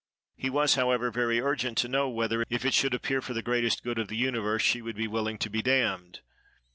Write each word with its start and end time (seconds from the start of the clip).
He 0.35 0.49
was, 0.49 0.73
however, 0.73 1.11
very 1.11 1.39
urgent 1.39 1.77
to 1.77 1.87
know 1.87 2.09
whether, 2.09 2.43
if 2.49 2.65
it 2.65 2.73
should 2.73 2.95
appear 2.95 3.21
for 3.21 3.35
the 3.35 3.43
greatest 3.43 3.83
good 3.83 3.99
of 3.99 4.07
the 4.07 4.17
universe, 4.17 4.63
she 4.63 4.81
would 4.81 4.95
be 4.95 5.07
willing 5.07 5.37
to 5.37 5.49
be 5.51 5.61
damned. 5.61 6.21